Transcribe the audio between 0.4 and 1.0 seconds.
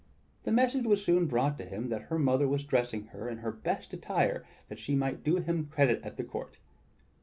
The message